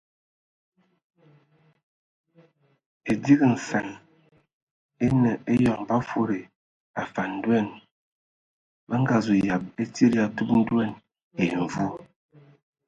Edigi 3.11 3.35
nsan 3.53 3.87
enə 5.05 5.31
eyɔŋ 5.51 5.79
ba 5.87 5.97
fudi 6.09 6.39
afan 7.01 7.29
ndoan 7.37 7.67
bə 8.87 8.95
nga 9.01 9.15
zu 9.25 9.33
yab 9.47 9.63
e 9.81 9.83
tsid 9.93 10.13
ya 10.19 10.25
tub 10.35 10.49
ndoan 10.61 10.91
ai 11.39 11.47
mvu. 11.63 11.85